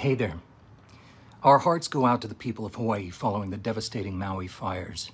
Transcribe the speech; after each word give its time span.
Hey 0.00 0.14
there. 0.14 0.38
Our 1.42 1.58
hearts 1.58 1.86
go 1.86 2.06
out 2.06 2.22
to 2.22 2.26
the 2.26 2.34
people 2.34 2.64
of 2.64 2.74
Hawaii 2.74 3.10
following 3.10 3.50
the 3.50 3.58
devastating 3.58 4.18
Maui 4.18 4.46
fires. 4.46 5.10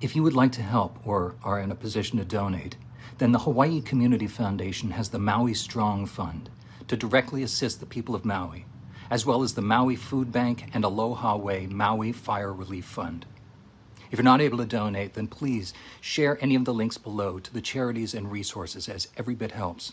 If 0.00 0.16
you 0.16 0.22
would 0.22 0.32
like 0.32 0.52
to 0.52 0.62
help 0.62 0.96
or 1.06 1.34
are 1.44 1.60
in 1.60 1.70
a 1.70 1.74
position 1.74 2.18
to 2.18 2.24
donate, 2.24 2.78
then 3.18 3.32
the 3.32 3.40
Hawaii 3.40 3.82
Community 3.82 4.26
Foundation 4.26 4.92
has 4.92 5.10
the 5.10 5.18
Maui 5.18 5.52
Strong 5.52 6.06
Fund 6.06 6.48
to 6.88 6.96
directly 6.96 7.42
assist 7.42 7.78
the 7.78 7.84
people 7.84 8.14
of 8.14 8.24
Maui, 8.24 8.64
as 9.10 9.26
well 9.26 9.42
as 9.42 9.52
the 9.52 9.60
Maui 9.60 9.96
Food 9.96 10.32
Bank 10.32 10.70
and 10.72 10.82
Aloha 10.82 11.36
Way 11.36 11.66
Maui 11.66 12.10
Fire 12.10 12.54
Relief 12.54 12.86
Fund. 12.86 13.26
If 14.10 14.18
you're 14.18 14.24
not 14.24 14.40
able 14.40 14.56
to 14.56 14.64
donate, 14.64 15.12
then 15.12 15.26
please 15.26 15.74
share 16.00 16.38
any 16.40 16.54
of 16.54 16.64
the 16.64 16.72
links 16.72 16.96
below 16.96 17.38
to 17.38 17.52
the 17.52 17.60
charities 17.60 18.14
and 18.14 18.32
resources 18.32 18.88
as 18.88 19.08
every 19.18 19.34
bit 19.34 19.52
helps. 19.52 19.92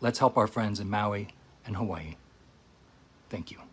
Let's 0.00 0.20
help 0.20 0.36
our 0.36 0.46
friends 0.46 0.78
in 0.78 0.88
Maui 0.88 1.30
and 1.66 1.74
Hawaii. 1.74 2.14
Thank 3.32 3.50
you. 3.50 3.71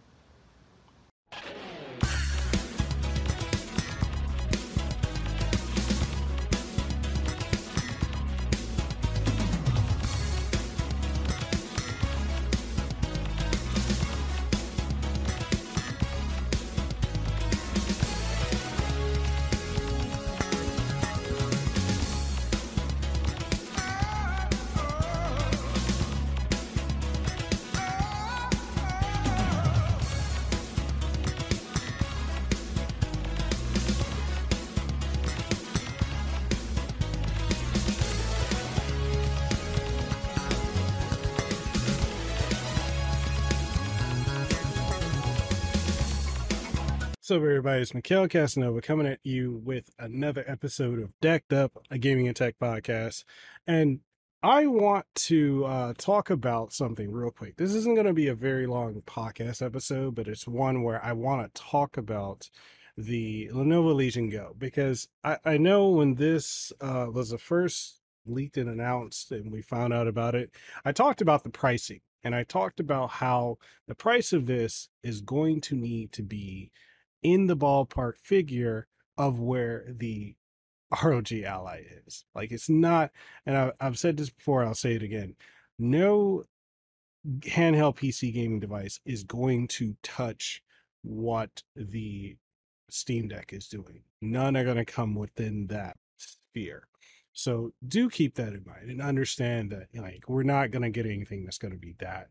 What's 47.30 47.38
up, 47.38 47.44
everybody? 47.44 47.84
It's 47.84 47.92
Mekel 47.92 48.28
Kasanova 48.28 48.82
coming 48.82 49.06
at 49.06 49.20
you 49.22 49.62
with 49.64 49.92
another 50.00 50.44
episode 50.48 50.98
of 50.98 51.14
Decked 51.22 51.54
Up, 51.54 51.78
a 51.92 52.00
gaming 52.00 52.28
and 52.28 52.36
tech 52.36 52.56
podcast. 52.58 53.24
And 53.68 54.00
I 54.42 54.66
want 54.66 55.06
to 55.14 55.64
uh, 55.66 55.94
talk 55.96 56.32
about 56.32 56.74
something 56.74 57.12
real 57.12 57.30
quick. 57.30 57.58
This 57.58 57.76
isn't 57.76 57.94
going 57.94 58.08
to 58.08 58.14
be 58.14 58.30
a 58.30 58.34
very 58.34 58.66
long 58.66 59.00
podcast 59.06 59.64
episode, 59.64 60.16
but 60.16 60.28
it's 60.28 60.48
one 60.48 60.82
where 60.82 61.06
I 61.06 61.14
want 61.14 61.54
to 61.54 61.62
talk 61.62 61.98
about 61.98 62.50
the 62.98 63.52
Lenovo 63.54 63.94
Legion 63.94 64.30
Go 64.30 64.56
because 64.58 65.08
I, 65.24 65.38
I 65.46 65.58
know 65.58 65.88
when 65.90 66.16
this 66.16 66.74
uh, 66.82 67.10
was 67.14 67.30
the 67.30 67.38
first 67.38 68.02
leaked 68.26 68.58
and 68.58 68.72
announced 68.72 69.32
and 69.32 69.52
we 69.52 69.62
found 69.62 69.94
out 69.94 70.08
about 70.08 70.34
it, 70.34 70.50
I 70.84 70.94
talked 70.94 71.22
about 71.22 71.44
the 71.44 71.52
pricing 71.52 72.00
and 72.24 72.34
I 72.34 72.44
talked 72.44 72.80
about 72.80 73.12
how 73.12 73.60
the 73.88 73.94
price 73.94 74.34
of 74.34 74.48
this 74.48 74.90
is 75.04 75.22
going 75.22 75.62
to 75.62 75.76
need 75.76 76.12
to 76.14 76.24
be 76.24 76.72
in 77.22 77.48
the 77.48 77.58
ballpark 77.58 78.18
figure 78.18 78.88
of 79.18 79.40
where 79.40 79.86
the 79.90 80.36
ROG 81.04 81.32
Ally 81.32 81.84
is. 82.06 82.26
Like 82.34 82.52
it's 82.52 82.70
not, 82.70 83.12
and 83.46 83.58
I, 83.58 83.72
I've 83.80 84.00
said 84.00 84.18
this 84.18 84.30
before, 84.30 84.64
I'll 84.64 84.74
say 84.74 84.96
it 84.96 85.04
again. 85.04 85.36
No 85.78 86.46
handheld 87.42 87.98
PC 87.98 88.34
gaming 88.34 88.60
device 88.60 89.00
is 89.06 89.24
going 89.24 89.68
to 89.68 89.96
touch 90.04 90.62
what 91.02 91.64
the 91.76 92.38
Steam 92.90 93.28
Deck 93.28 93.54
is 93.54 93.68
doing. 93.68 94.04
None 94.22 94.58
are 94.58 94.64
going 94.64 94.78
to 94.78 94.86
come 94.86 95.16
within 95.16 95.68
that 95.68 95.98
sphere. 96.18 96.88
So 97.34 97.72
do 97.88 98.10
keep 98.10 98.36
that 98.36 98.50
in 98.50 98.66
mind 98.66 98.90
and 98.90 99.02
understand 99.02 99.72
that 99.72 99.88
like 99.94 100.28
we're 100.28 100.44
not 100.44 100.72
going 100.72 100.82
to 100.82 100.90
get 100.90 101.06
anything 101.06 101.44
that's 101.44 101.58
going 101.58 101.72
to 101.72 101.78
be 101.78 101.96
that, 102.00 102.28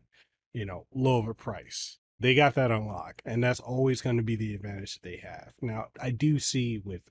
you 0.53 0.65
know, 0.65 0.85
low 0.93 1.17
of 1.17 1.27
a 1.27 1.33
price 1.33 1.97
they 2.19 2.35
got 2.35 2.55
that 2.55 2.71
unlocked 2.71 3.21
and 3.25 3.43
that's 3.43 3.59
always 3.59 4.01
going 4.01 4.17
to 4.17 4.23
be 4.23 4.35
the 4.35 4.53
advantage 4.53 4.93
that 4.93 5.03
they 5.03 5.17
have 5.17 5.53
now 5.61 5.85
i 6.01 6.09
do 6.09 6.39
see 6.39 6.81
with 6.83 7.09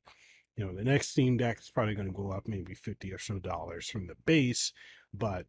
you 0.57 0.65
know 0.65 0.75
the 0.75 0.85
next 0.85 1.09
steam 1.09 1.37
deck 1.37 1.59
is 1.61 1.71
probably 1.71 1.95
going 1.95 2.09
to 2.09 2.13
go 2.13 2.31
up 2.31 2.47
maybe 2.47 2.75
50 2.75 3.13
or 3.13 3.19
so 3.19 3.39
dollars 3.39 3.89
from 3.89 4.07
the 4.07 4.17
base 4.27 4.73
but 5.13 5.47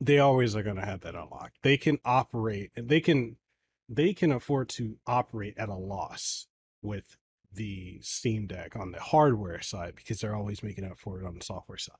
they 0.00 0.18
always 0.18 0.56
are 0.56 0.62
going 0.62 0.76
to 0.76 0.84
have 0.84 1.00
that 1.00 1.14
unlocked 1.14 1.58
they 1.62 1.76
can 1.76 1.98
operate 2.04 2.70
and 2.76 2.88
they 2.88 3.00
can 3.00 3.36
they 3.88 4.14
can 4.14 4.32
afford 4.32 4.68
to 4.70 4.98
operate 5.06 5.54
at 5.58 5.68
a 5.68 5.74
loss 5.74 6.46
with 6.82 7.16
the 7.52 8.00
Steam 8.02 8.46
Deck 8.46 8.76
on 8.76 8.90
the 8.90 9.00
hardware 9.00 9.60
side 9.60 9.94
because 9.94 10.20
they're 10.20 10.34
always 10.34 10.62
making 10.62 10.84
up 10.84 10.98
for 10.98 11.20
it 11.20 11.26
on 11.26 11.38
the 11.38 11.44
software 11.44 11.78
side. 11.78 11.96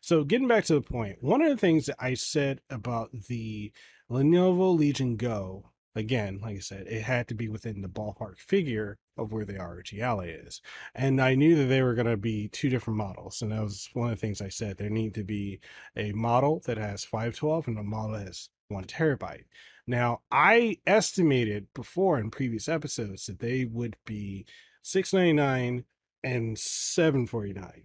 So, 0.00 0.24
getting 0.24 0.48
back 0.48 0.64
to 0.66 0.74
the 0.74 0.80
point, 0.80 1.22
one 1.22 1.42
of 1.42 1.50
the 1.50 1.56
things 1.56 1.86
that 1.86 1.96
I 1.98 2.14
said 2.14 2.60
about 2.70 3.10
the 3.28 3.72
Lenovo 4.10 4.76
Legion 4.76 5.16
Go 5.16 5.70
again, 5.94 6.40
like 6.42 6.56
I 6.56 6.60
said, 6.60 6.86
it 6.88 7.02
had 7.02 7.28
to 7.28 7.34
be 7.34 7.48
within 7.48 7.80
the 7.80 7.88
ballpark 7.88 8.38
figure 8.38 8.98
of 9.16 9.32
where 9.32 9.44
the 9.44 9.58
ROG 9.58 9.94
Ally 10.00 10.26
is. 10.28 10.60
And 10.94 11.20
I 11.20 11.34
knew 11.34 11.54
that 11.56 11.66
they 11.66 11.82
were 11.82 11.94
going 11.94 12.06
to 12.06 12.16
be 12.16 12.48
two 12.48 12.68
different 12.68 12.98
models. 12.98 13.40
And 13.40 13.52
that 13.52 13.62
was 13.62 13.88
one 13.92 14.10
of 14.10 14.16
the 14.16 14.20
things 14.20 14.40
I 14.40 14.48
said. 14.48 14.76
There 14.76 14.90
need 14.90 15.14
to 15.14 15.24
be 15.24 15.60
a 15.96 16.12
model 16.12 16.62
that 16.66 16.78
has 16.78 17.04
512 17.04 17.68
and 17.68 17.78
a 17.78 17.82
model 17.82 18.16
that 18.16 18.26
has 18.26 18.48
one 18.68 18.84
terabyte. 18.84 19.44
Now, 19.86 20.22
I 20.32 20.78
estimated 20.86 21.68
before 21.74 22.18
in 22.18 22.30
previous 22.30 22.68
episodes 22.68 23.26
that 23.26 23.38
they 23.38 23.64
would 23.64 23.96
be 24.04 24.46
699 24.82 25.84
and 26.22 26.58
749. 26.58 27.84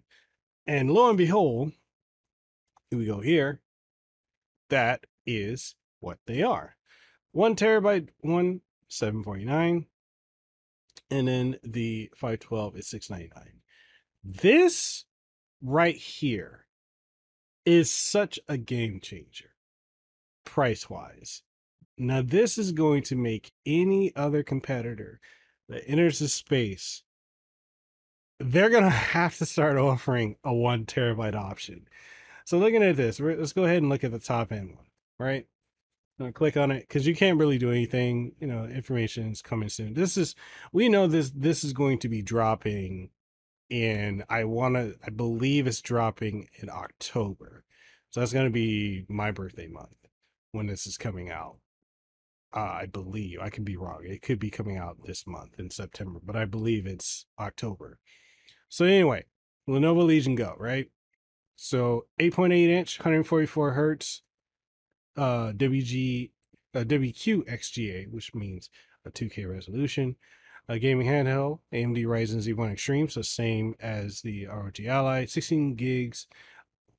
And 0.66 0.92
lo 0.92 1.10
and 1.10 1.18
behold, 1.18 1.74
here 2.90 3.00
we 3.00 3.06
go 3.06 3.20
here. 3.20 3.62
That 4.70 5.06
is 5.26 5.76
what 6.00 6.20
they 6.26 6.42
are 6.42 6.78
one 7.40 7.56
terabyte 7.56 8.10
one 8.20 8.60
749 8.90 9.86
and 11.10 11.28
then 11.30 11.56
the 11.64 12.12
512 12.14 12.76
is 12.76 12.88
699 12.88 13.62
this 14.22 15.06
right 15.62 15.96
here 15.96 16.66
is 17.66 17.90
such 17.90 18.42
a 18.50 18.58
game 18.58 19.00
changer 19.00 19.52
price 20.44 20.90
wise 20.90 21.44
now 21.98 22.22
this 22.22 22.58
is 22.58 22.74
going 22.74 23.04
to 23.04 23.16
make 23.16 23.54
any 23.66 24.14
other 24.18 24.44
competitor 24.44 25.22
that 25.70 25.88
enters 25.88 26.20
the 26.20 26.28
space 26.28 27.04
they're 28.38 28.70
going 28.70 28.84
to 28.84 28.90
have 28.90 29.38
to 29.38 29.46
start 29.46 29.78
offering 29.78 30.36
a 30.44 30.54
one 30.54 30.86
terabyte 30.86 31.36
option. 31.36 31.88
So 32.44 32.58
looking 32.58 32.84
at 32.84 32.98
this 32.98 33.22
let's 33.22 33.54
go 33.54 33.64
ahead 33.64 33.78
and 33.78 33.88
look 33.88 34.04
at 34.04 34.12
the 34.12 34.20
top 34.20 34.52
end 34.52 34.76
one 34.76 34.86
right 35.18 35.46
uh, 36.20 36.32
click 36.32 36.58
on 36.58 36.72
it 36.72 36.82
because 36.82 37.08
you 37.08 37.16
can't 37.16 37.40
really 37.40 37.58
do 37.58 37.72
anything. 37.72 38.34
You 38.40 38.48
know, 38.48 38.66
information 38.66 39.32
is 39.32 39.42
coming 39.42 39.70
soon. 39.70 39.94
This 39.94 40.18
is 40.18 40.36
we 40.72 40.90
know 40.90 41.08
this 41.08 41.32
this 41.36 41.64
is 41.64 41.74
going 41.74 42.00
to 42.00 42.10
be 42.10 42.22
dropping 42.22 43.10
in 43.70 44.24
I 44.30 44.44
want 44.46 44.76
to 44.76 44.96
I 45.06 45.10
believe 45.10 45.68
it's 45.68 45.82
dropping 45.82 46.48
in 46.62 46.70
October. 46.70 47.64
So 48.10 48.20
that's 48.20 48.34
going 48.34 48.48
to 48.48 48.52
be 48.52 49.06
my 49.08 49.32
birthday 49.32 49.68
month 49.68 49.96
when 50.52 50.68
this 50.68 50.88
is 50.88 50.98
coming 50.98 51.30
out. 51.30 51.58
Uh, 52.52 52.80
I 52.82 52.86
believe 52.88 53.40
I 53.40 53.50
could 53.50 53.66
be 53.66 53.78
wrong. 53.78 54.02
It 54.04 54.24
could 54.24 54.40
be 54.40 54.50
coming 54.50 54.76
out 54.76 54.98
this 55.06 55.28
month 55.28 55.60
in 55.60 55.70
September, 55.70 56.20
but 56.24 56.36
I 56.36 56.46
believe 56.46 56.88
it's 56.88 57.26
October. 57.40 58.00
So 58.68 58.86
anyway, 58.86 59.26
Lenovo 59.70 60.04
Legion 60.06 60.34
Go, 60.34 60.56
right? 60.58 60.90
So 61.56 62.08
8.8 62.20 62.70
inch, 62.70 63.00
144 63.00 63.74
hertz, 63.74 64.24
uh, 65.18 65.52
WG, 65.56 66.32
uh, 66.76 66.80
WQ 66.80 67.48
XGA, 67.50 68.10
which 68.10 68.34
means 68.34 68.70
a 69.06 69.12
2K 69.12 69.50
resolution. 69.50 70.16
A 70.68 70.78
gaming 70.78 71.08
handheld, 71.08 71.60
AMD 71.74 72.06
Ryzen 72.06 72.38
Z1 72.38 72.72
Extreme, 72.72 73.10
so 73.10 73.24
same 73.24 73.74
as 73.80 74.22
the 74.22 74.46
ROG 74.46 74.80
Ally, 74.82 75.26
16 75.26 75.74
gigs 75.74 76.28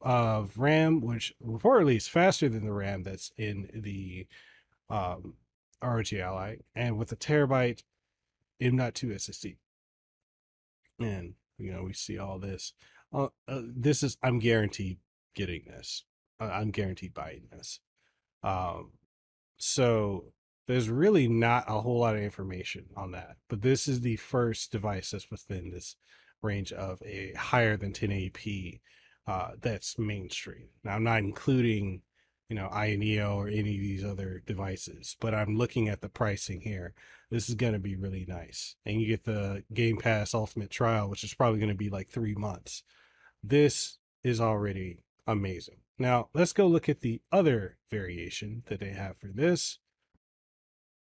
of 0.00 0.58
RAM, 0.58 1.00
which 1.00 1.34
reportedly 1.44 1.96
is 1.96 2.08
faster 2.08 2.48
than 2.48 2.64
the 2.64 2.72
RAM 2.72 3.04
that's 3.04 3.30
in 3.36 3.70
the 3.72 4.26
um, 4.88 5.34
ROG 5.82 6.12
Ally, 6.12 6.56
and 6.74 6.98
with 6.98 7.12
a 7.12 7.16
terabyte 7.16 7.84
M.2 8.60 9.14
SSD. 9.14 9.56
And 10.98 11.34
you 11.58 11.72
know 11.72 11.84
we 11.84 11.92
see 11.92 12.18
all 12.18 12.38
this. 12.38 12.72
Uh, 13.12 13.28
uh, 13.48 13.60
this 13.64 14.02
is 14.02 14.16
I'm 14.22 14.38
guaranteed 14.38 14.98
getting 15.34 15.64
this. 15.66 16.04
Uh, 16.38 16.50
I'm 16.52 16.70
guaranteed 16.70 17.14
buying 17.14 17.48
this. 17.50 17.80
Um, 18.42 18.92
so 19.56 20.32
there's 20.66 20.88
really 20.88 21.28
not 21.28 21.64
a 21.68 21.80
whole 21.80 22.00
lot 22.00 22.16
of 22.16 22.22
information 22.22 22.86
on 22.96 23.12
that, 23.12 23.36
but 23.48 23.62
this 23.62 23.88
is 23.88 24.00
the 24.00 24.16
first 24.16 24.72
device 24.72 25.10
that's 25.10 25.30
within 25.30 25.70
this 25.70 25.96
range 26.42 26.72
of 26.72 27.02
a 27.04 27.32
higher 27.36 27.76
than 27.76 27.92
1080p 27.92 28.80
uh, 29.26 29.50
that's 29.60 29.98
mainstream. 29.98 30.68
Now, 30.82 30.94
I'm 30.94 31.04
not 31.04 31.18
including 31.18 32.02
you 32.50 32.56
know, 32.56 32.68
AYANEO 32.72 33.36
or 33.36 33.46
any 33.46 33.76
of 33.76 33.80
these 33.80 34.04
other 34.04 34.42
devices, 34.44 35.16
but 35.20 35.32
I'm 35.32 35.56
looking 35.56 35.88
at 35.88 36.00
the 36.00 36.08
pricing 36.08 36.62
here. 36.62 36.94
This 37.30 37.48
is 37.48 37.54
going 37.54 37.74
to 37.74 37.78
be 37.78 37.94
really 37.94 38.26
nice. 38.28 38.74
And 38.84 39.00
you 39.00 39.06
get 39.06 39.24
the 39.24 39.62
Game 39.72 39.98
Pass 39.98 40.34
Ultimate 40.34 40.68
Trial, 40.68 41.08
which 41.08 41.22
is 41.22 41.32
probably 41.32 41.60
going 41.60 41.70
to 41.70 41.76
be 41.76 41.90
like 41.90 42.10
three 42.10 42.34
months. 42.34 42.82
This 43.40 43.98
is 44.24 44.40
already 44.40 44.98
amazing. 45.28 45.76
Now, 46.00 46.30
let's 46.32 46.54
go 46.54 46.66
look 46.66 46.88
at 46.88 47.02
the 47.02 47.20
other 47.30 47.76
variation 47.90 48.62
that 48.68 48.80
they 48.80 48.92
have 48.92 49.18
for 49.18 49.26
this. 49.26 49.80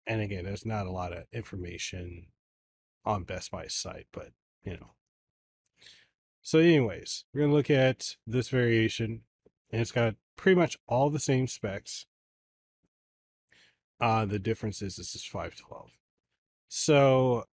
And 0.05 0.19
again, 0.19 0.43
there's 0.43 0.65
not 0.65 0.85
a 0.85 0.91
lot 0.91 1.13
of 1.13 1.23
information 1.31 2.27
on 3.05 3.23
Best 3.23 3.51
Buy's 3.51 3.73
site, 3.73 4.07
but 4.11 4.33
you 4.65 4.73
know. 4.73 4.91
So, 6.41 6.59
anyways, 6.59 7.23
we're 7.33 7.39
going 7.39 7.51
to 7.51 7.55
look 7.55 7.69
at 7.69 8.17
this 8.27 8.49
variation, 8.49 9.21
and 9.71 9.81
it's 9.81 9.93
got 9.93 10.15
pretty 10.35 10.59
much 10.59 10.77
all 10.89 11.09
the 11.09 11.19
same 11.19 11.47
specs. 11.47 12.05
Uh, 14.01 14.25
the 14.25 14.39
difference 14.39 14.81
is 14.81 14.97
this 14.97 15.15
is 15.15 15.23
512. 15.23 15.91
So, 16.67 17.45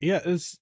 yeah, 0.00 0.20
it's. 0.24 0.58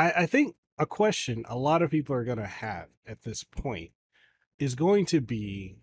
I, 0.00 0.22
I 0.22 0.26
think 0.26 0.56
a 0.78 0.86
question 0.86 1.44
a 1.46 1.58
lot 1.58 1.82
of 1.82 1.90
people 1.90 2.16
are 2.16 2.24
going 2.24 2.38
to 2.38 2.46
have 2.46 2.88
at 3.06 3.22
this 3.22 3.44
point 3.44 3.90
is 4.58 4.74
going 4.74 5.04
to 5.06 5.20
be 5.20 5.76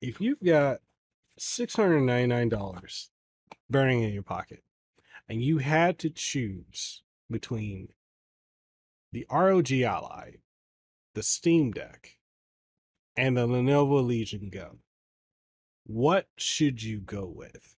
if 0.00 0.22
you've 0.22 0.42
got 0.42 0.78
$699 1.38 3.08
burning 3.68 4.02
in 4.02 4.14
your 4.14 4.22
pocket 4.22 4.62
and 5.28 5.42
you 5.42 5.58
had 5.58 5.98
to 5.98 6.08
choose 6.08 7.02
between 7.30 7.88
the 9.12 9.26
ROG 9.30 9.70
Ally, 9.72 10.36
the 11.14 11.22
Steam 11.22 11.72
Deck, 11.72 12.16
and 13.18 13.36
the 13.36 13.46
Lenovo 13.46 14.04
Legion 14.04 14.48
Go, 14.50 14.78
what 15.84 16.28
should 16.38 16.82
you 16.82 17.00
go 17.00 17.26
with? 17.26 17.76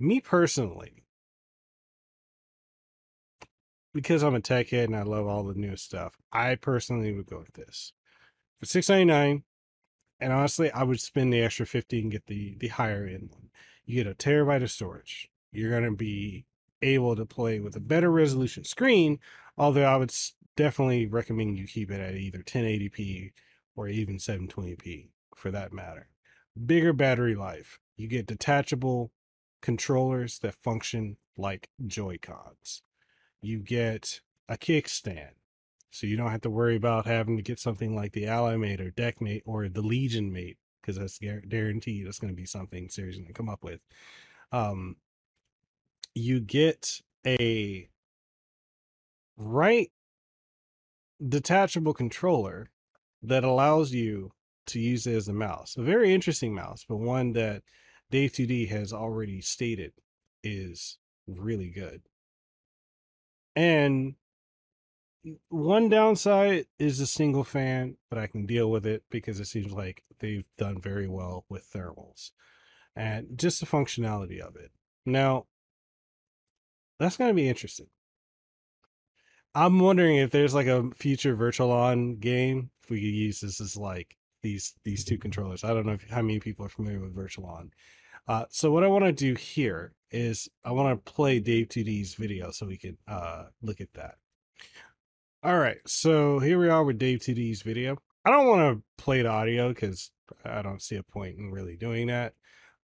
Me 0.00 0.20
personally, 0.20 1.04
because 3.92 4.22
I'm 4.22 4.34
a 4.34 4.40
tech 4.40 4.68
head 4.70 4.88
and 4.88 4.96
I 4.96 5.02
love 5.02 5.26
all 5.26 5.44
the 5.44 5.54
new 5.54 5.76
stuff, 5.76 6.16
I 6.32 6.54
personally 6.54 7.12
would 7.12 7.26
go 7.26 7.38
with 7.38 7.54
this. 7.54 7.92
For 8.58 8.66
six 8.66 8.88
ninety 8.88 9.06
nine, 9.06 9.44
and 10.20 10.32
honestly, 10.32 10.70
I 10.72 10.82
would 10.82 11.00
spend 11.00 11.32
the 11.32 11.42
extra 11.42 11.66
50 11.66 12.00
and 12.00 12.10
get 12.10 12.26
the 12.26 12.56
the 12.58 12.68
higher 12.68 13.06
end 13.06 13.30
one. 13.30 13.50
You 13.86 14.02
get 14.02 14.10
a 14.10 14.14
terabyte 14.14 14.62
of 14.62 14.70
storage. 14.70 15.30
You're 15.52 15.70
gonna 15.70 15.94
be 15.94 16.46
able 16.82 17.16
to 17.16 17.24
play 17.24 17.60
with 17.60 17.76
a 17.76 17.80
better 17.80 18.10
resolution 18.10 18.64
screen, 18.64 19.18
although 19.56 19.84
I 19.84 19.96
would 19.96 20.12
definitely 20.56 21.06
recommend 21.06 21.56
you 21.56 21.66
keep 21.66 21.90
it 21.90 22.00
at 22.00 22.14
either 22.14 22.40
1080p 22.40 23.32
or 23.76 23.88
even 23.88 24.18
720p 24.18 25.10
for 25.36 25.50
that 25.50 25.72
matter. 25.72 26.08
Bigger 26.66 26.92
battery 26.92 27.34
life. 27.34 27.78
You 27.96 28.08
get 28.08 28.26
detachable 28.26 29.12
controllers 29.62 30.38
that 30.40 30.54
function 30.54 31.16
like 31.36 31.68
Joy-Cons. 31.86 32.82
You 33.40 33.60
get 33.60 34.20
a 34.48 34.56
kickstand. 34.56 35.30
So 35.90 36.06
you 36.06 36.16
don't 36.16 36.30
have 36.30 36.42
to 36.42 36.50
worry 36.50 36.76
about 36.76 37.06
having 37.06 37.36
to 37.36 37.42
get 37.42 37.58
something 37.58 37.94
like 37.94 38.12
the 38.12 38.26
Ally 38.26 38.56
Mate 38.56 38.80
or 38.80 38.90
Deck 38.90 39.20
Mate 39.20 39.42
or 39.46 39.68
the 39.68 39.80
Legion 39.80 40.32
Mate, 40.32 40.58
because 40.80 40.96
that's 40.96 41.18
guaranteed 41.18 42.06
that's 42.06 42.18
going 42.18 42.32
to 42.32 42.36
be 42.36 42.44
something 42.44 42.88
serious 42.88 43.16
to 43.16 43.32
come 43.32 43.48
up 43.48 43.64
with. 43.64 43.80
Um, 44.52 44.96
you 46.14 46.40
get 46.40 47.00
a 47.26 47.88
right 49.36 49.90
detachable 51.26 51.94
controller 51.94 52.70
that 53.22 53.44
allows 53.44 53.92
you 53.92 54.32
to 54.66 54.80
use 54.80 55.06
it 55.06 55.14
as 55.14 55.28
a 55.28 55.32
mouse. 55.32 55.76
A 55.76 55.82
very 55.82 56.12
interesting 56.12 56.54
mouse, 56.54 56.84
but 56.88 56.96
one 56.96 57.32
that 57.32 57.62
Dave 58.10 58.32
2D 58.32 58.68
has 58.68 58.92
already 58.92 59.40
stated 59.40 59.92
is 60.42 60.98
really 61.26 61.70
good. 61.70 62.02
And 63.58 64.14
one 65.48 65.88
downside 65.88 66.66
is 66.78 67.00
a 67.00 67.08
single 67.08 67.42
fan, 67.42 67.96
but 68.08 68.16
I 68.16 68.28
can 68.28 68.46
deal 68.46 68.70
with 68.70 68.86
it 68.86 69.02
because 69.10 69.40
it 69.40 69.46
seems 69.46 69.72
like 69.72 70.04
they've 70.20 70.44
done 70.56 70.80
very 70.80 71.08
well 71.08 71.44
with 71.48 71.68
thermals 71.74 72.30
and 72.94 73.36
just 73.36 73.58
the 73.58 73.66
functionality 73.66 74.38
of 74.38 74.54
it. 74.54 74.70
Now, 75.04 75.46
that's 77.00 77.16
going 77.16 77.30
to 77.30 77.34
be 77.34 77.48
interesting. 77.48 77.88
I'm 79.56 79.80
wondering 79.80 80.18
if 80.18 80.30
there's 80.30 80.54
like 80.54 80.68
a 80.68 80.92
future 80.94 81.34
Virtual-On 81.34 82.18
game 82.18 82.70
if 82.84 82.90
we 82.90 83.00
could 83.00 83.06
use 83.06 83.40
this 83.40 83.60
as 83.60 83.76
like 83.76 84.16
these 84.40 84.74
these 84.84 85.04
two 85.04 85.18
controllers. 85.18 85.64
I 85.64 85.74
don't 85.74 85.84
know 85.84 85.94
if, 85.94 86.08
how 86.08 86.22
many 86.22 86.38
people 86.38 86.64
are 86.64 86.68
familiar 86.68 87.00
with 87.00 87.12
Virtual-On. 87.12 87.72
Uh, 88.28 88.44
so 88.50 88.70
what 88.70 88.84
I 88.84 88.88
want 88.88 89.04
to 89.04 89.12
do 89.12 89.34
here 89.34 89.94
is 90.10 90.48
I 90.64 90.72
want 90.72 91.04
to 91.04 91.12
play 91.12 91.40
Dave 91.40 91.68
2D's 91.68 92.14
video 92.14 92.50
so 92.50 92.66
we 92.66 92.76
can 92.76 92.98
uh, 93.08 93.44
look 93.62 93.80
at 93.80 93.94
that. 93.94 94.16
All 95.42 95.58
right, 95.58 95.78
so 95.86 96.38
here 96.38 96.58
we 96.58 96.68
are 96.68 96.84
with 96.84 96.98
Dave 96.98 97.20
2D's 97.20 97.62
video. 97.62 97.96
I 98.24 98.30
don't 98.30 98.46
want 98.46 98.76
to 98.76 99.02
play 99.02 99.22
the 99.22 99.30
audio 99.30 99.68
because 99.68 100.10
I 100.44 100.60
don't 100.62 100.82
see 100.82 100.96
a 100.96 101.02
point 101.02 101.38
in 101.38 101.50
really 101.50 101.76
doing 101.76 102.08
that. 102.08 102.34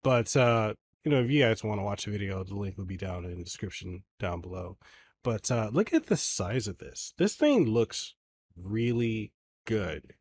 But 0.03 0.35
uh, 0.37 0.75
you 1.05 1.11
know, 1.11 1.21
if 1.21 1.31
you 1.31 1.43
guys 1.43 1.63
want 1.63 1.79
to 1.79 1.85
watch 1.85 2.05
the 2.05 2.13
video, 2.13 2.43
the 2.45 2.55
link 2.55 2.79
will 2.79 2.87
be 2.87 2.97
down 2.97 3.25
in 3.25 3.37
the 3.37 3.45
description 3.45 4.05
down 4.19 4.41
below. 4.41 4.79
But 5.23 5.51
uh, 5.51 5.71
look 5.73 5.93
at 5.93 6.07
the 6.07 6.17
size 6.17 6.69
of 6.69 6.79
this. 6.79 7.13
This 7.19 7.35
thing 7.35 7.67
looks 7.67 8.15
really 8.57 9.33
good 9.67 10.15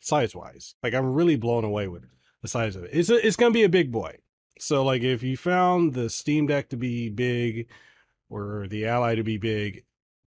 size 0.00 0.34
wise. 0.34 0.74
Like 0.82 0.94
I'm 0.94 1.12
really 1.12 1.36
blown 1.36 1.64
away 1.64 1.88
with 1.88 2.04
the 2.42 2.48
size 2.48 2.74
of 2.74 2.84
it. 2.84 2.90
It's 2.92 3.10
it's 3.10 3.36
gonna 3.36 3.52
be 3.52 3.64
a 3.64 3.68
big 3.68 3.92
boy. 3.92 4.16
So 4.58 4.84
like 4.84 5.02
if 5.02 5.22
you 5.22 5.36
found 5.36 5.94
the 5.94 6.08
Steam 6.08 6.46
Deck 6.46 6.68
to 6.70 6.76
be 6.76 7.08
big 7.08 7.68
or 8.28 8.66
the 8.68 8.86
Ally 8.86 9.14
to 9.14 9.22
be 9.22 9.36
big, 9.36 9.84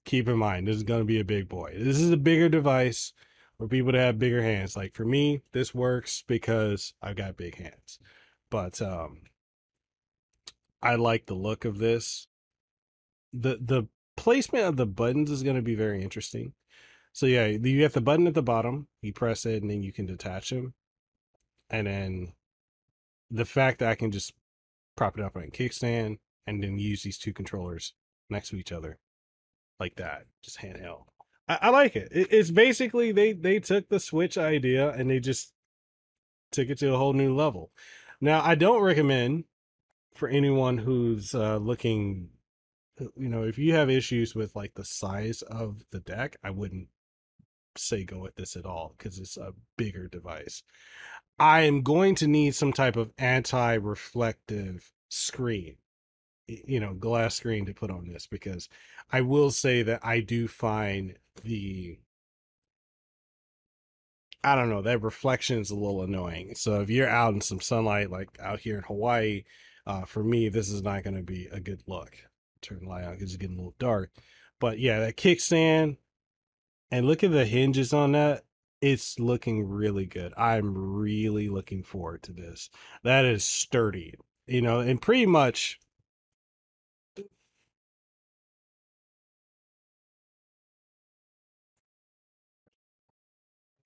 keep 0.05 0.29
in 0.29 0.39
mind 0.39 0.67
this 0.67 0.77
is 0.77 0.83
gonna 0.83 1.05
be 1.05 1.21
a 1.21 1.25
big 1.25 1.49
boy. 1.49 1.75
This 1.77 2.01
is 2.01 2.11
a 2.11 2.17
bigger 2.17 2.49
device 2.49 3.13
for 3.59 3.69
people 3.69 3.93
to 3.93 4.01
have 4.01 4.19
bigger 4.19 4.43
hands. 4.43 4.77
Like 4.77 4.95
for 4.95 5.05
me, 5.05 5.43
this 5.53 5.75
works 5.75 6.23
because 6.27 6.95
I've 7.01 7.17
got 7.17 7.37
big 7.37 7.57
hands. 7.57 7.99
But 8.51 8.81
um 8.83 9.23
I 10.83 10.95
like 10.97 11.27
the 11.27 11.35
look 11.35 11.65
of 11.65 11.79
this. 11.79 12.29
The 13.33 13.59
the 13.61 13.89
placement 14.17 14.65
of 14.65 14.77
the 14.77 14.87
buttons 14.87 15.31
is 15.31 15.43
going 15.43 15.57
to 15.57 15.63
be 15.63 15.75
very 15.75 16.03
interesting. 16.03 16.55
So 17.13 17.27
yeah, 17.27 17.47
you 17.47 17.83
have 17.83 17.93
the 17.93 18.01
button 18.01 18.27
at 18.27 18.35
the 18.35 18.43
bottom, 18.43 18.89
you 19.01 19.13
press 19.13 19.47
it 19.47 19.63
and 19.63 19.71
then 19.71 19.83
you 19.83 19.93
can 19.93 20.07
detach 20.07 20.51
them. 20.51 20.75
And 21.71 21.87
then 21.87 22.33
the 23.31 23.45
fact 23.45 23.79
that 23.81 23.89
I 23.89 23.95
can 23.95 24.11
just 24.11 24.33
prop 24.97 25.19
it 25.19 25.25
up 25.25 25.37
on 25.37 25.43
a 25.43 25.47
kickstand 25.47 26.19
and 26.47 26.63
then 26.63 26.79
use 26.79 27.03
these 27.03 27.19
two 27.19 27.33
controllers 27.33 27.93
next 28.31 28.51
to 28.51 28.57
each 28.57 28.73
other 28.73 28.99
like 29.79 29.97
that, 29.97 30.27
just 30.43 30.61
handheld. 30.61 31.05
I, 31.49 31.59
I 31.63 31.71
like 31.71 31.97
it. 31.97 32.09
it. 32.11 32.29
It's 32.31 32.51
basically 32.51 33.13
they 33.13 33.33
they 33.33 33.61
took 33.61 33.89
the 33.89 34.01
Switch 34.01 34.39
idea 34.39 34.91
and 34.91 35.11
they 35.11 35.21
just 35.21 35.53
took 36.53 36.69
it 36.69 36.79
to 36.79 36.95
a 36.95 36.99
whole 36.99 37.13
new 37.13 37.35
level. 37.35 37.71
Now 38.21 38.43
I 38.43 38.55
don't 38.55 38.83
recommend 38.83 39.45
for 40.15 40.29
anyone 40.29 40.79
who's 40.79 41.35
uh, 41.35 41.59
looking, 41.59 42.31
uh, 43.01 43.07
you 43.17 43.29
know, 43.29 43.43
if 43.43 43.59
you 43.59 43.75
have 43.75 43.91
issues 43.91 44.35
with 44.35 44.57
like 44.57 44.75
the 44.75 44.85
size 44.85 45.43
of 45.43 45.85
the 45.91 46.01
deck, 46.01 46.37
I 46.43 46.51
wouldn't 46.51 46.89
say 47.77 48.05
go 48.05 48.21
with 48.21 48.37
this 48.37 48.57
at 48.57 48.65
all 48.65 48.95
because 48.97 49.19
it's 49.19 49.37
a 49.37 49.53
bigger 49.77 50.09
device. 50.09 50.63
I 51.39 51.63
am 51.63 51.83
going 51.83 52.15
to 52.17 52.27
need 52.27 52.55
some 52.55 52.73
type 52.73 52.97
of 52.97 53.13
anti 53.19 53.75
reflective 53.75 54.93
screen, 55.09 55.77
you 56.47 56.81
know, 56.81 56.95
glass 56.95 57.35
screen 57.35 57.67
to 57.67 57.75
put 57.75 57.91
on 57.91 58.09
this 58.09 58.27
because 58.27 58.69
I 59.13 59.21
will 59.21 59.51
say 59.51 59.83
that 59.83 60.01
I 60.05 60.21
do 60.21 60.49
find 60.49 61.17
the 61.43 61.99
I 64.47 64.55
don't 64.55 64.71
know, 64.71 64.83
that 64.83 65.03
reflection 65.03 65.59
is 65.59 65.71
a 65.71 65.75
little 65.75 66.03
annoying. 66.03 66.55
So 66.55 66.81
if 66.81 66.89
you're 66.89 67.09
out 67.09 67.35
in 67.35 67.41
some 67.41 67.61
sunlight, 67.61 68.13
like 68.13 68.29
out 68.41 68.61
here 68.61 68.77
in 68.77 68.85
Hawaii, 68.85 69.43
uh, 69.87 70.05
for 70.05 70.23
me, 70.23 70.49
this 70.49 70.71
is 70.71 70.83
not 70.83 71.03
going 71.03 71.17
to 71.17 71.23
be 71.23 71.49
a 71.51 71.59
good 71.59 71.83
look. 71.89 72.17
Turn 72.63 72.81
the 72.83 72.89
light 72.89 73.05
on 73.05 73.15
because 73.15 73.31
it's 73.31 73.37
getting 73.37 73.57
a 73.57 73.59
little 73.59 73.75
dark. 73.81 74.13
But 74.61 74.79
yeah, 74.79 75.01
that 75.01 75.17
kickstand, 75.17 75.97
and 76.93 77.07
look 77.07 77.25
at 77.25 77.33
the 77.33 77.45
hinges 77.45 77.93
on 77.93 78.13
that. 78.13 78.45
It's 78.89 79.19
looking 79.19 79.69
really 79.69 80.07
good. 80.07 80.33
I'm 80.37 80.73
really 80.73 81.49
looking 81.49 81.83
forward 81.83 82.23
to 82.23 82.33
this. 82.33 82.71
That 83.03 83.25
is 83.25 83.45
sturdy, 83.45 84.15
you 84.47 84.63
know, 84.63 84.79
and 84.79 85.03
pretty 85.03 85.27
much 85.27 85.81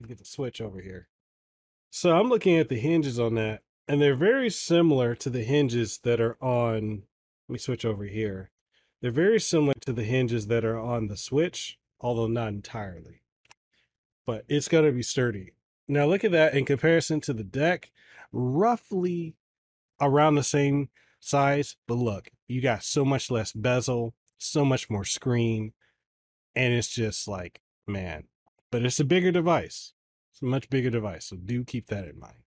get 0.07 0.19
the 0.19 0.27
switch 0.27 0.61
over 0.61 0.83
here. 0.83 1.09
So 1.89 2.15
I'm 2.15 2.29
looking 2.29 2.59
at 2.59 2.69
the 2.69 2.79
hinges 2.79 3.19
on 3.19 3.37
that, 3.37 3.63
and 3.89 4.03
they're 4.03 4.15
very 4.15 4.51
similar 4.51 5.15
to 5.15 5.31
the 5.31 5.45
hinges 5.45 6.01
that 6.05 6.21
are 6.21 6.37
on. 6.43 7.05
Let 7.49 7.53
me 7.55 7.59
switch 7.59 7.87
over 7.87 8.05
here. 8.05 8.51
They're 9.01 9.11
very 9.11 9.41
similar 9.41 9.73
to 9.81 9.95
the 9.95 10.05
hinges 10.05 10.49
that 10.49 10.63
are 10.63 10.79
on 10.79 11.07
the 11.07 11.17
Switch, 11.17 11.79
although 12.01 12.27
not 12.27 12.49
entirely. 12.49 13.20
But 14.31 14.45
it's 14.49 14.69
going 14.69 14.85
to 14.85 14.93
be 14.93 15.03
sturdy. 15.03 15.55
Now 15.89 16.07
look 16.07 16.23
at 16.23 16.31
that 16.31 16.55
in 16.55 16.65
comparison 16.65 17.21
to 17.23 17.33
the 17.33 17.43
deck, 17.43 17.91
roughly 18.31 19.35
around 20.01 20.37
the 20.37 20.45
same 20.45 20.89
size, 21.19 21.75
but 21.89 21.97
look, 21.97 22.31
you 22.47 22.61
got 22.61 22.85
so 22.85 23.05
much 23.05 23.29
less 23.29 23.51
bezel, 23.51 24.15
so 24.39 24.65
much 24.65 24.89
more 24.89 25.05
screen, 25.05 25.73
and 26.55 26.73
it's 26.73 26.87
just 26.87 27.27
like, 27.27 27.61
man, 27.89 28.29
but 28.71 28.85
it's 28.85 29.01
a 29.01 29.05
bigger 29.05 29.33
device. 29.33 29.95
It's 30.33 30.41
a 30.41 30.45
much 30.45 30.71
bigger 30.71 30.91
device, 30.91 31.25
so 31.25 31.37
do 31.37 31.65
keep 31.65 31.89
that 31.89 32.07
in 32.07 32.21
mind. 32.21 32.45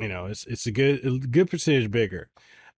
You 0.00 0.08
know, 0.08 0.26
it's 0.26 0.44
it's 0.46 0.66
a 0.66 0.72
good 0.72 1.06
a 1.06 1.16
good 1.16 1.48
percentage 1.48 1.92
bigger. 1.92 2.28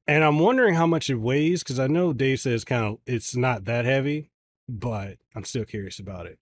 And 0.07 0.23
I'm 0.25 0.39
wondering 0.39 0.75
how 0.75 0.87
much 0.87 1.09
it 1.09 1.15
weighs 1.15 1.63
because 1.63 1.79
I 1.79 1.87
know 1.87 2.13
Dave 2.13 2.41
says 2.41 2.67
kind 2.67 2.85
of 2.85 2.99
it's 3.07 3.35
not 3.35 3.65
that 3.65 3.87
heavy, 3.87 4.30
but 4.79 5.19
I'm 5.35 5.45
still 5.45 5.65
curious 5.65 5.99
about 5.99 6.27
it. 6.27 6.39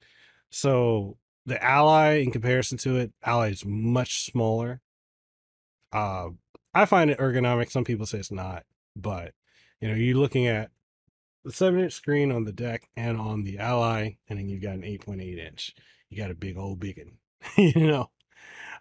So 0.50 1.16
the 1.46 1.62
Ally, 1.62 2.18
in 2.18 2.30
comparison 2.30 2.78
to 2.78 2.96
it, 2.96 3.12
Ally 3.24 3.50
is 3.50 3.64
much 3.64 4.24
smaller. 4.24 4.80
Uh, 5.92 6.30
I 6.74 6.84
find 6.84 7.10
it 7.10 7.18
ergonomic. 7.18 7.70
Some 7.70 7.84
people 7.84 8.06
say 8.06 8.18
it's 8.18 8.30
not, 8.30 8.64
but 8.94 9.32
you 9.80 9.88
know, 9.88 9.94
you're 9.94 10.16
looking 10.16 10.46
at 10.46 10.70
the 11.44 11.52
seven 11.52 11.80
inch 11.80 11.94
screen 11.94 12.30
on 12.30 12.44
the 12.44 12.52
deck 12.52 12.88
and 12.96 13.18
on 13.18 13.44
the 13.44 13.58
Ally, 13.58 14.16
and 14.28 14.38
then 14.38 14.48
you've 14.48 14.62
got 14.62 14.74
an 14.74 14.82
8.8 14.82 15.38
inch. 15.38 15.74
You 16.10 16.18
got 16.18 16.30
a 16.30 16.34
big 16.34 16.58
old 16.58 16.80
biggin, 16.80 17.18
you 17.56 17.86
know. 17.86 18.10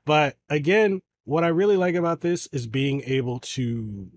But 0.05 0.37
again, 0.49 1.01
what 1.23 1.43
I 1.43 1.47
really 1.47 1.77
like 1.77 1.95
about 1.95 2.21
this 2.21 2.47
is 2.47 2.67
being 2.67 3.01
able 3.05 3.39
to 3.39 4.09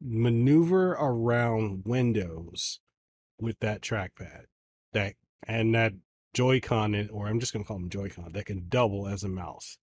maneuver 0.00 0.92
around 0.92 1.82
windows 1.84 2.80
with 3.40 3.58
that 3.60 3.80
trackpad 3.80 4.44
that 4.92 5.14
and 5.46 5.74
that 5.74 5.92
Joy-Con, 6.34 7.08
or 7.12 7.26
I'm 7.26 7.40
just 7.40 7.52
going 7.52 7.64
to 7.64 7.68
call 7.68 7.78
them 7.78 7.90
Joy-Con, 7.90 8.32
that 8.32 8.46
can 8.46 8.66
double 8.68 9.06
as 9.06 9.24
a 9.24 9.28
mouse. 9.28 9.78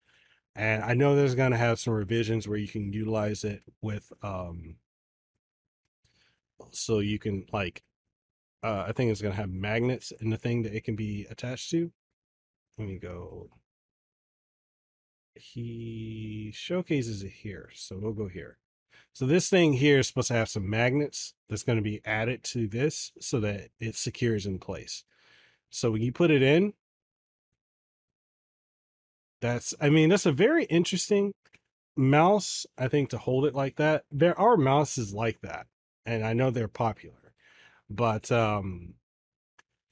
And 0.55 0.83
I 0.83 0.93
know 0.93 1.15
there's 1.15 1.35
going 1.35 1.51
to 1.51 1.57
have 1.57 1.79
some 1.79 1.93
revisions 1.93 2.47
where 2.47 2.57
you 2.57 2.67
can 2.67 2.93
utilize 2.93 3.43
it 3.43 3.63
with, 3.81 4.11
um, 4.21 4.75
so 6.71 6.99
you 6.99 7.17
can 7.17 7.45
like, 7.51 7.83
uh, 8.63 8.85
I 8.87 8.91
think 8.91 9.11
it's 9.11 9.21
going 9.21 9.33
to 9.33 9.41
have 9.41 9.49
magnets 9.49 10.11
in 10.21 10.29
the 10.29 10.37
thing 10.37 10.63
that 10.63 10.75
it 10.75 10.83
can 10.83 10.95
be 10.95 11.25
attached 11.29 11.69
to. 11.71 11.91
Let 12.77 12.87
me 12.87 12.97
go 12.99 13.49
he 15.35 16.51
showcases 16.53 17.23
it 17.23 17.31
here. 17.31 17.69
So 17.73 17.97
we'll 17.97 18.13
go 18.13 18.27
here. 18.27 18.57
So 19.11 19.25
this 19.25 19.49
thing 19.49 19.73
here 19.73 19.99
is 19.99 20.07
supposed 20.07 20.29
to 20.29 20.33
have 20.33 20.49
some 20.49 20.69
magnets 20.69 21.33
that's 21.49 21.63
going 21.63 21.77
to 21.77 21.83
be 21.83 22.01
added 22.03 22.43
to 22.45 22.67
this 22.67 23.11
so 23.19 23.39
that 23.41 23.69
it 23.79 23.95
secures 23.95 24.45
in 24.45 24.59
place. 24.59 25.03
So 25.69 25.91
when 25.91 26.01
you 26.01 26.11
put 26.11 26.31
it 26.31 26.41
in, 26.41 26.73
that's, 29.41 29.73
I 29.79 29.89
mean, 29.89 30.09
that's 30.09 30.25
a 30.25 30.31
very 30.31 30.65
interesting 30.65 31.33
mouse, 31.95 32.65
I 32.77 32.87
think, 32.87 33.09
to 33.09 33.17
hold 33.17 33.45
it 33.45 33.53
like 33.53 33.75
that. 33.75 34.05
There 34.11 34.39
are 34.39 34.57
mouses 34.57 35.13
like 35.13 35.41
that, 35.41 35.67
and 36.05 36.23
I 36.23 36.33
know 36.33 36.49
they're 36.49 36.67
popular, 36.67 37.33
but 37.89 38.31
um, 38.31 38.95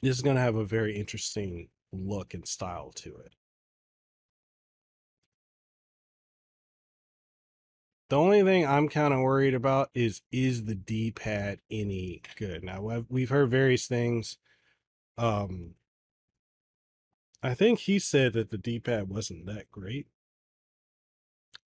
this 0.02 0.16
is 0.16 0.22
going 0.22 0.36
to 0.36 0.42
have 0.42 0.56
a 0.56 0.66
very 0.66 0.96
interesting 0.96 1.70
look 1.92 2.34
and 2.34 2.48
style 2.48 2.92
to 2.96 3.10
it. 3.18 3.34
The 8.12 8.18
only 8.18 8.44
thing 8.44 8.68
I'm 8.68 8.90
kind 8.90 9.14
of 9.14 9.22
worried 9.22 9.54
about 9.54 9.90
is 9.94 10.22
is 10.34 10.66
the 10.66 10.76
D-pad 10.76 11.60
any 11.72 12.22
good? 12.36 12.62
Now 12.62 13.06
we've 13.08 13.30
heard 13.30 13.50
various 13.50 13.88
things. 13.88 14.38
Um, 15.18 15.76
I 17.42 17.54
think 17.54 17.80
he 17.80 18.00
said 18.00 18.34
that 18.34 18.50
the 18.50 18.58
D-pad 18.58 19.08
wasn't 19.08 19.46
that 19.46 19.72
great. 19.72 20.08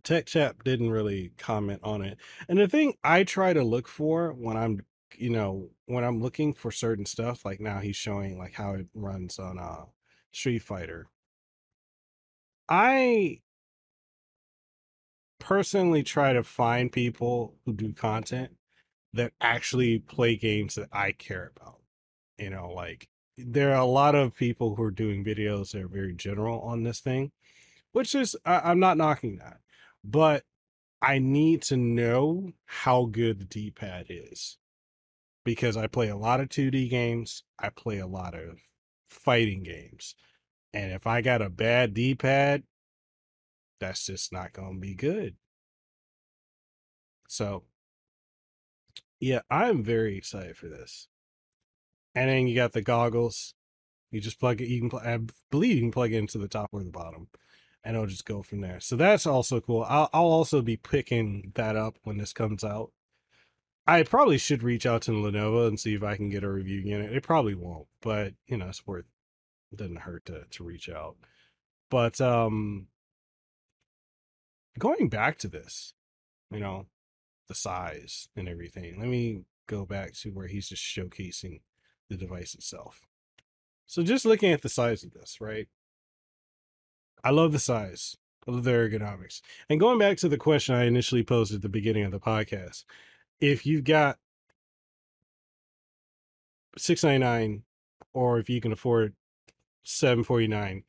Tech 0.04 0.28
Chap 0.28 0.64
didn't 0.64 0.92
really 0.92 1.32
comment 1.40 1.80
on 1.82 2.04
it. 2.04 2.20
And 2.48 2.60
the 2.60 2.68
thing 2.68 2.94
I 3.04 3.24
try 3.24 3.54
to 3.54 3.64
look 3.64 3.88
for 3.88 4.32
when 4.32 4.56
I'm, 4.56 4.82
you 5.18 5.32
know, 5.32 5.72
when 5.88 6.04
I'm 6.04 6.22
looking 6.22 6.54
for 6.54 6.70
certain 6.70 7.08
stuff, 7.08 7.44
like 7.44 7.60
now 7.60 7.80
he's 7.80 7.96
showing 7.96 8.38
like 8.38 8.54
how 8.54 8.74
it 8.74 8.86
runs 8.94 9.40
on 9.40 9.58
uh 9.58 9.86
Street 10.32 10.60
Fighter. 10.60 11.08
I 12.70 13.40
personally 15.40 16.04
try 16.04 16.34
to 16.34 16.44
find 16.44 16.92
people 16.92 17.56
who 17.66 17.74
do 17.74 17.94
content 17.94 18.52
that 19.14 19.34
actually 19.40 20.00
play 20.00 20.36
games 20.36 20.76
that 20.76 20.90
I 20.92 21.12
care 21.12 21.52
about. 21.56 21.80
You 22.38 22.50
know, 22.50 22.70
like 22.70 23.08
there 23.38 23.72
are 23.72 23.82
a 23.82 23.86
lot 23.86 24.16
of 24.16 24.36
people 24.36 24.76
who 24.76 24.84
are 24.84 24.92
doing 24.92 25.24
videos 25.24 25.72
that 25.72 25.84
are 25.84 25.88
very 25.88 26.14
general 26.14 26.62
on 26.62 26.84
this 26.84 27.00
thing, 27.00 27.32
which 27.92 28.14
is, 28.14 28.36
I, 28.46 28.72
am 28.72 28.80
not 28.80 28.98
knocking 28.98 29.38
that, 29.38 29.58
but 30.04 30.44
I 31.02 31.20
need 31.20 31.62
to 31.64 31.78
know 31.78 32.52
how 32.66 33.06
good 33.06 33.40
the 33.40 33.46
D 33.46 33.72
pad 33.72 34.08
is 34.10 34.58
because 35.44 35.78
I 35.78 35.88
play 35.88 36.10
a 36.10 36.18
lot 36.18 36.40
of 36.40 36.50
2D 36.50 36.90
games, 36.90 37.44
I 37.60 37.70
play 37.70 38.00
a 38.00 38.08
lot 38.08 38.34
of 38.34 38.60
fighting 39.06 39.64
games. 39.64 40.16
And 40.74 40.92
if 40.92 41.08
I 41.08 41.22
got 41.22 41.42
a 41.42 41.50
bad 41.50 41.94
D 41.94 42.16
pad, 42.16 42.64
that's 43.80 44.06
just 44.06 44.32
not 44.32 44.54
going 44.54 44.76
to 44.76 44.80
be 44.80 44.96
good. 44.96 45.36
So, 47.28 47.64
yeah, 49.20 49.42
I'm 49.50 49.84
very 49.84 50.18
excited 50.18 50.58
for 50.58 50.68
this. 50.68 51.08
And 52.14 52.30
then 52.30 52.48
you 52.48 52.56
got 52.56 52.74
the 52.74 52.82
goggles. 52.82 53.54
You 54.12 54.22
just 54.22 54.40
plug 54.40 54.62
it. 54.62 54.68
You 54.68 54.80
can, 54.82 54.90
pl- 54.90 55.00
I 55.00 55.20
believe, 55.52 55.76
you 55.76 55.82
can 55.82 55.92
plug 55.92 56.14
it 56.14 56.18
into 56.18 56.38
the 56.38 56.48
top 56.48 56.70
or 56.72 56.84
the 56.84 56.92
bottom, 56.92 57.28
and 57.84 57.96
it'll 57.96 58.08
just 58.08 58.26
go 58.26 58.42
from 58.42 58.62
there. 58.62 58.80
So 58.80 58.96
that's 58.96 59.26
also 59.28 59.60
cool. 59.60 59.84
I'll, 59.84 60.10
I'll 60.14 60.26
also 60.26 60.62
be 60.62 60.78
picking 60.78 61.52
that 61.56 61.76
up 61.76 61.98
when 62.04 62.18
this 62.18 62.32
comes 62.32 62.64
out. 62.64 62.92
I 63.88 64.04
probably 64.04 64.38
should 64.38 64.64
reach 64.64 64.86
out 64.86 65.04
to 65.04 65.12
Lenovo 65.12 65.68
and 65.68 65.80
see 65.80 65.94
if 65.94 66.04
I 66.04 66.16
can 66.16 66.30
get 66.30 66.44
a 66.44 66.50
review 66.50 66.80
unit. 66.80 67.14
It 67.14 67.24
probably 67.24 67.54
won't, 67.54 67.88
but 68.02 68.34
you 68.48 68.58
know, 68.58 68.70
it's 68.70 68.88
worth. 68.88 69.06
It 69.72 69.78
doesn't 69.78 70.02
hurt 70.02 70.26
to 70.26 70.46
to 70.50 70.64
reach 70.64 70.90
out. 70.90 71.18
But 71.90 72.20
um, 72.22 72.88
going 74.78 75.10
back 75.10 75.38
to 75.40 75.48
this, 75.48 75.94
you 76.52 76.60
know, 76.60 76.86
the 77.48 77.56
size 77.56 78.28
and 78.36 78.48
everything. 78.48 79.00
Let 79.00 79.10
me 79.10 79.42
go 79.68 79.86
back 79.86 80.14
to 80.14 80.30
where 80.30 80.48
he's 80.48 80.70
just 80.70 80.84
showcasing 80.84 81.62
the 82.10 82.18
device 82.18 82.54
itself. 82.54 83.06
So 83.86 84.04
just 84.04 84.26
looking 84.26 84.52
at 84.52 84.62
the 84.62 84.70
size 84.70 85.04
of 85.04 85.14
this, 85.14 85.40
right? 85.40 85.68
I 87.24 87.32
love 87.32 87.52
the 87.52 87.60
size. 87.60 88.18
I 88.48 88.52
love 88.52 88.64
the 88.64 88.72
ergonomics. 88.72 89.42
And 89.70 89.80
going 89.80 89.98
back 89.98 90.18
to 90.18 90.30
the 90.30 90.38
question 90.38 90.76
I 90.76 90.86
initially 90.86 91.24
posed 91.24 91.54
at 91.54 91.62
the 91.62 91.70
beginning 91.70 92.04
of 92.04 92.12
the 92.12 92.20
podcast, 92.20 92.84
if 93.40 93.66
you've 93.66 93.84
got 93.84 94.18
699 96.78 97.64
or 98.14 98.40
if 98.40 98.50
you 98.50 98.62
can 98.62 98.72
afford 98.72 99.14
749 99.84 100.84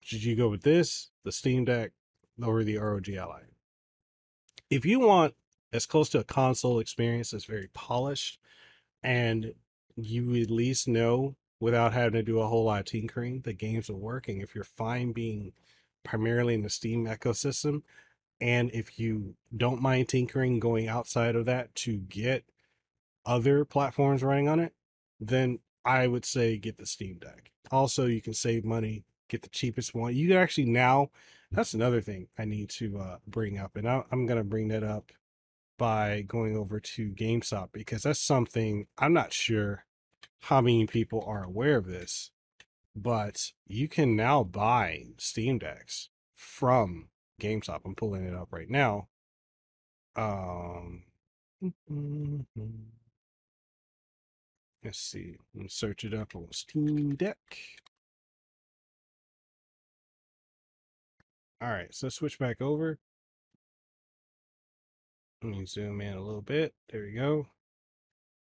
should 0.00 0.24
you 0.24 0.36
go 0.36 0.48
with 0.48 0.62
this 0.62 1.10
the 1.24 1.32
steam 1.32 1.64
deck 1.64 1.92
or 2.44 2.64
the 2.64 2.78
rog 2.78 3.08
ally. 3.08 3.42
If 4.68 4.84
you 4.84 5.00
want 5.00 5.34
as 5.72 5.86
close 5.86 6.08
to 6.10 6.18
a 6.18 6.24
console 6.24 6.78
experience 6.78 7.30
that's 7.30 7.44
very 7.44 7.68
polished 7.72 8.38
and 9.02 9.54
you 9.96 10.34
at 10.40 10.50
least 10.50 10.88
know 10.88 11.36
without 11.60 11.92
having 11.92 12.12
to 12.12 12.22
do 12.22 12.40
a 12.40 12.46
whole 12.46 12.64
lot 12.64 12.80
of 12.80 12.86
tinkering 12.86 13.42
the 13.42 13.52
games 13.52 13.90
are 13.90 13.94
working 13.94 14.40
if 14.40 14.54
you're 14.54 14.64
fine 14.64 15.12
being 15.12 15.52
primarily 16.04 16.54
in 16.54 16.62
the 16.62 16.70
steam 16.70 17.06
ecosystem 17.06 17.82
and 18.40 18.70
if 18.72 18.98
you 18.98 19.34
don't 19.54 19.82
mind 19.82 20.08
tinkering 20.08 20.58
going 20.58 20.88
outside 20.88 21.36
of 21.36 21.44
that 21.44 21.74
to 21.74 21.98
get 21.98 22.44
other 23.26 23.64
platforms 23.64 24.22
running 24.22 24.48
on 24.48 24.58
it 24.58 24.72
then 25.20 25.58
i 25.84 26.06
would 26.06 26.24
say 26.24 26.56
get 26.56 26.78
the 26.78 26.86
steam 26.86 27.18
deck. 27.18 27.52
Also 27.70 28.06
you 28.06 28.20
can 28.22 28.34
save 28.34 28.64
money 28.64 29.04
get 29.30 29.42
the 29.42 29.48
cheapest 29.48 29.94
one. 29.94 30.14
You 30.14 30.28
can 30.28 30.36
actually 30.36 30.66
now 30.66 31.10
that's 31.52 31.74
another 31.74 32.00
thing 32.00 32.28
i 32.38 32.44
need 32.44 32.68
to 32.68 32.98
uh, 32.98 33.16
bring 33.26 33.58
up 33.58 33.76
and 33.76 33.88
I, 33.88 34.02
i'm 34.12 34.26
going 34.26 34.38
to 34.38 34.44
bring 34.44 34.68
that 34.68 34.82
up 34.84 35.12
by 35.80 36.20
going 36.28 36.54
over 36.58 36.78
to 36.78 37.10
GameStop 37.10 37.70
because 37.72 38.02
that's 38.02 38.20
something 38.20 38.86
I'm 38.98 39.14
not 39.14 39.32
sure 39.32 39.86
how 40.42 40.60
many 40.60 40.86
people 40.86 41.24
are 41.26 41.42
aware 41.42 41.78
of 41.78 41.86
this, 41.86 42.32
but 42.94 43.52
you 43.66 43.88
can 43.88 44.14
now 44.14 44.44
buy 44.44 45.06
Steam 45.16 45.58
Decks 45.58 46.10
from 46.34 47.08
GameStop. 47.40 47.80
I'm 47.86 47.94
pulling 47.94 48.26
it 48.26 48.34
up 48.34 48.48
right 48.52 48.68
now. 48.68 49.08
Um, 50.16 51.04
let's 54.84 54.98
see. 54.98 55.36
Let's 55.54 55.74
search 55.74 56.04
it 56.04 56.12
up 56.12 56.36
on 56.36 56.48
Steam 56.52 57.14
Deck. 57.14 57.38
All 61.62 61.70
right, 61.70 61.94
so 61.94 62.08
switch 62.08 62.38
back 62.38 62.62
over. 62.62 62.98
Let 65.42 65.52
me 65.52 65.66
zoom 65.66 66.00
in 66.00 66.14
a 66.14 66.22
little 66.22 66.42
bit. 66.42 66.74
There 66.90 67.02
we 67.02 67.12
go. 67.12 67.48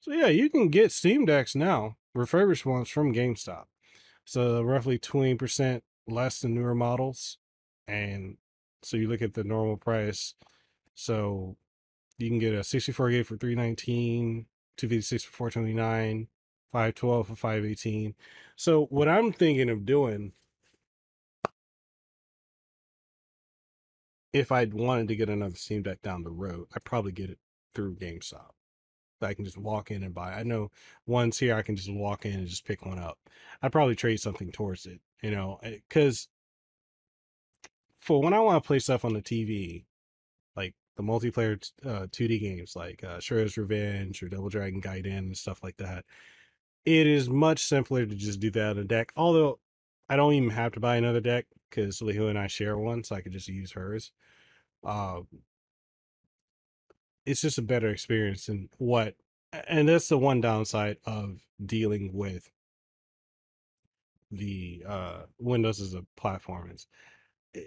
So 0.01 0.13
yeah, 0.13 0.29
you 0.29 0.51
can 0.51 0.69
get 0.69 0.93
Steam 0.93 1.25
Decks 1.25 1.55
now, 1.55 1.97
refurbished 2.15 2.67
ones 2.67 2.89
from 2.89 3.15
GameStop. 3.15 3.65
So 4.25 4.63
roughly 4.63 4.99
20% 4.99 5.83
less 6.07 6.41
than 6.41 6.55
newer 6.55 6.75
models. 6.75 7.39
And 7.87 8.37
so 8.83 8.97
you 8.97 9.09
look 9.09 9.23
at 9.23 9.35
the 9.35 9.45
normal 9.45 9.77
price. 9.77 10.35
So 10.95 11.57
you 12.19 12.29
can 12.29 12.39
get 12.39 12.55
a 12.55 12.65
64 12.65 13.11
gig 13.11 13.27
for 13.27 13.37
319, 13.37 14.47
256 14.77 15.25
for 15.25 15.33
429, 15.33 16.29
512 16.73 17.27
for 17.27 17.35
518. 17.35 18.15
So 18.57 18.87
what 18.87 19.09
I'm 19.09 19.33
thinking 19.33 19.69
of 19.69 19.87
doing 19.87 20.33
if 24.35 24.51
I'd 24.51 24.75
wanted 24.75 25.09
to 25.09 25.17
get 25.17 25.31
another 25.31 25.55
Steam 25.55 25.83
Deck 25.83 26.03
down 26.03 26.25
the 26.25 26.31
road, 26.31 26.67
I'd 26.75 26.85
probably 26.85 27.13
get 27.13 27.31
it 27.31 27.39
through 27.73 27.97
GameStop. 27.97 28.51
I 29.23 29.33
can 29.33 29.45
just 29.45 29.57
walk 29.57 29.91
in 29.91 30.03
and 30.03 30.13
buy. 30.13 30.33
I 30.35 30.43
know 30.43 30.71
ones 31.07 31.39
here 31.39 31.55
I 31.55 31.63
can 31.63 31.77
just 31.77 31.91
walk 31.91 32.27
in 32.27 32.35
and 32.35 32.47
just 32.47 32.67
pick 32.67 32.85
one 32.85 32.99
up. 32.99 33.17
I'd 33.63 33.73
probably 33.73 33.95
trade 33.95 34.21
something 34.21 34.53
towards 34.53 34.85
it, 34.85 35.01
you 35.23 35.31
know, 35.31 35.61
because 35.63 36.29
eh, 37.65 37.69
for 37.99 38.21
when 38.21 38.35
I 38.35 38.41
want 38.41 38.63
to 38.63 38.67
play 38.67 38.81
stuff 38.81 39.05
on 39.05 39.15
the 39.15 39.23
TV, 39.23 39.85
like 40.57 40.75
the 40.97 41.03
multiplayer 41.03 41.59
uh, 41.87 42.07
2D 42.09 42.41
games 42.41 42.77
like 42.77 43.03
uh, 43.03 43.19
Shredder's 43.19 43.57
Revenge 43.57 44.23
or 44.23 44.29
Double 44.29 44.51
Dragon 44.51 44.83
Gaiden 44.83 45.19
and 45.19 45.37
stuff 45.37 45.63
like 45.63 45.79
that, 45.79 46.05
it 46.85 47.07
is 47.07 47.31
much 47.31 47.65
simpler 47.65 48.05
to 48.05 48.15
just 48.15 48.41
do 48.41 48.51
that 48.51 48.71
on 48.71 48.79
a 48.79 48.85
deck. 48.85 49.13
Although 49.17 49.59
I 50.09 50.17
don't 50.17 50.35
even 50.35 50.51
have 50.51 50.73
to 50.73 50.81
buy 50.81 50.97
another 50.97 51.21
deck 51.21 51.47
because 51.75 52.01
Lihu 52.01 52.29
and 52.29 52.39
I 52.39 52.47
share 52.47 52.79
one, 52.79 53.03
so 53.03 53.17
I 53.17 53.21
could 53.21 53.33
just 53.33 53.49
use 53.49 53.73
hers. 53.73 54.13
Um, 54.85 55.27
it's 57.27 57.41
just 57.41 57.59
a 57.59 57.63
better 57.63 57.89
experience 57.89 58.47
than 58.47 58.69
what, 58.79 59.15
and 59.69 59.89
that's 59.89 60.09
the 60.09 60.19
one 60.19 60.41
downside 60.41 60.99
of 61.05 61.41
dealing 61.65 62.11
with 62.13 62.51
the 64.31 64.85
uh, 64.87 65.23
Windows 65.39 65.81
as 65.81 65.95
a 65.95 66.05
platform 66.17 66.71
is 66.71 66.87
eh, 67.55 67.61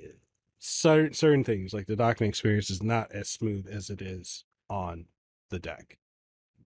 certain 0.60 1.14
certain 1.14 1.44
things 1.44 1.74
like 1.74 1.88
the 1.88 1.96
docking 1.96 2.28
experience 2.28 2.70
is 2.70 2.84
not 2.84 3.12
as 3.12 3.30
smooth 3.30 3.68
as 3.72 3.90
it 3.90 4.02
is 4.02 4.44
on 4.70 5.06
the 5.50 5.60
deck. 5.60 5.98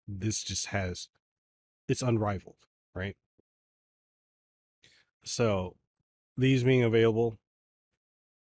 This 0.06 0.42
just 0.42 0.66
has 0.66 1.08
it's 1.88 2.02
unrivaled, 2.02 2.66
right? 2.94 3.16
So 5.24 5.76
these 6.36 6.64
being 6.64 6.82
available, 6.82 7.38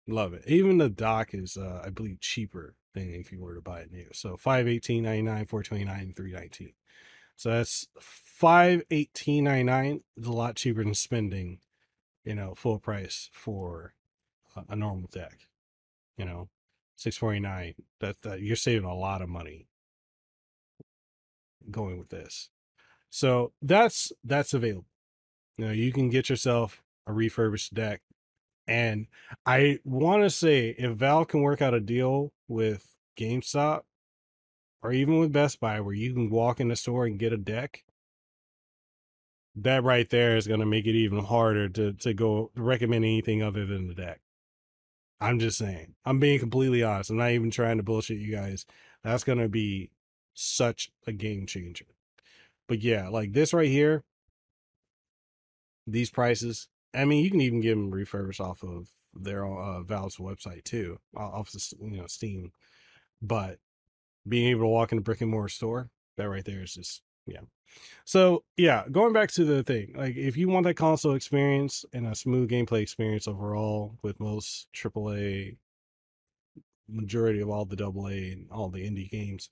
love 0.07 0.33
it. 0.33 0.45
Even 0.47 0.79
the 0.79 0.89
dock 0.89 1.35
is, 1.35 1.57
uh, 1.57 1.83
I 1.85 1.91
believe, 1.91 2.21
cheaper 2.21 2.75
than 2.95 3.13
if 3.15 3.33
you 3.33 3.41
were 3.41 3.55
to 3.55 3.61
buy 3.61 3.81
it 3.81 3.93
new. 3.93 4.07
So 4.13 4.37
five 4.37 4.69
eighteen 4.69 5.03
ninety 5.03 5.23
nine, 5.23 5.47
four 5.47 5.63
twenty 5.63 5.85
nine, 5.85 6.13
three 6.17 6.33
nineteen. 6.33 6.75
So 7.37 7.51
that's 7.51 7.89
five 7.99 8.83
eighteen 8.93 9.45
ninety 9.45 9.65
nine 9.65 10.03
is 10.17 10.27
a 10.27 10.33
lot 10.33 10.55
cheaper 10.55 10.85
than 10.85 10.95
spending, 10.95 11.59
you 12.25 12.37
know, 12.37 12.55
full 12.55 12.79
price 12.79 13.31
for 13.33 13.95
a, 14.55 14.63
a 14.69 14.77
normal 14.77 15.09
deck. 15.11 15.49
You 16.17 16.25
know, 16.25 16.49
six 16.95 17.17
forty 17.17 17.41
nine. 17.41 17.75
That, 17.99 18.23
that 18.23 18.41
you're 18.41 18.55
saving 18.55 18.89
a 18.89 18.95
lot 18.95 19.23
of 19.23 19.29
money 19.29 19.67
going 21.71 21.99
with 21.99 22.11
this. 22.11 22.51
So 23.11 23.53
that's 23.61 24.13
that's 24.23 24.55
available. 24.55 24.87
You 25.57 25.67
know, 25.67 25.73
you 25.73 25.91
can 25.91 26.11
get 26.11 26.29
yourself 26.29 26.84
a 27.07 27.13
refurbished 27.13 27.75
deck. 27.75 28.03
And 28.67 29.07
I 29.45 29.79
want 29.85 30.23
to 30.23 30.31
say 30.31 30.75
if 30.79 30.93
Valve 30.93 31.29
can 31.29 31.43
work 31.43 31.61
out 31.61 31.75
a 31.75 31.81
deal 31.81 32.33
with 32.49 32.95
GameStop 33.19 33.83
or 34.83 34.93
even 34.93 35.19
with 35.19 35.33
Best 35.33 35.61
Buy 35.61 35.81
where 35.81 35.95
you 35.95 36.15
can 36.15 36.31
walk 36.31 36.61
in 36.61 36.69
the 36.69 36.77
store 36.77 37.07
and 37.07 37.19
get 37.19 37.33
a 37.33 37.37
deck, 37.37 37.85
that 39.57 39.85
right 39.85 40.09
there 40.09 40.37
is 40.37 40.47
going 40.47 40.61
to 40.61 40.67
make 40.67 40.87
it 40.87 40.97
even 40.97 41.25
harder 41.25 41.69
to 41.69 41.93
to 41.93 42.13
go 42.13 42.51
recommend 42.57 43.05
anything 43.05 43.43
other 43.43 43.65
than 43.65 43.87
the 43.87 43.95
deck. 43.95 44.21
I'm 45.21 45.39
just 45.39 45.59
saying. 45.59 45.95
I'm 46.05 46.19
being 46.19 46.39
completely 46.39 46.83
honest. 46.83 47.11
I'm 47.11 47.17
not 47.17 47.31
even 47.31 47.51
trying 47.51 47.77
to 47.77 47.83
bullshit 47.83 48.19
you 48.19 48.35
guys. 48.35 48.67
That's 49.03 49.25
going 49.25 49.39
to 49.39 49.49
be 49.49 49.91
such 50.35 50.91
a 51.07 51.13
game 51.13 51.47
changer. 51.47 51.87
But 52.67 52.83
yeah, 52.83 53.09
like 53.09 53.33
this 53.33 53.55
right 53.55 53.69
here, 53.69 54.03
these 55.87 56.11
prices. 56.11 56.69
I 56.95 57.05
mean, 57.05 57.25
you 57.25 57.31
can 57.31 57.41
even 57.41 57.61
get 57.61 57.71
them 57.71 57.91
refurbished 57.91 58.41
off 58.41 58.63
of 58.63 58.89
their 59.15 59.47
uh, 59.47 59.83
Valve's 59.83 60.17
website 60.17 60.65
too, 60.65 60.99
off 61.17 61.51
the 61.53 61.75
you 61.81 61.99
know 61.99 62.07
Steam. 62.07 62.53
But 63.21 63.59
being 64.29 64.49
able 64.49 64.63
to 64.63 64.69
walk 64.69 64.93
in 64.93 64.99
a 64.99 65.03
brick 65.03 65.21
and 65.21 65.31
mortar 65.31 65.49
store, 65.49 65.91
that 66.17 66.29
right 66.29 66.45
there 66.45 66.63
is 66.63 66.75
just 66.75 67.03
yeah. 67.27 67.41
So 68.05 68.45
yeah, 68.57 68.85
going 68.91 69.13
back 69.13 69.31
to 69.33 69.45
the 69.45 69.63
thing, 69.63 69.95
like 69.97 70.17
if 70.17 70.37
you 70.37 70.49
want 70.49 70.65
that 70.67 70.75
console 70.75 71.15
experience 71.15 71.85
and 71.93 72.07
a 72.07 72.15
smooth 72.15 72.51
gameplay 72.51 72.83
experience 72.83 73.27
overall 73.27 73.99
with 74.03 74.21
most 74.21 74.69
AAA, 74.75 75.57
majority 76.89 77.41
of 77.41 77.51
all 77.51 77.65
the 77.65 77.83
AA 77.83 78.33
and 78.33 78.47
all 78.51 78.69
the 78.69 78.89
indie 78.89 79.11
games, 79.11 79.49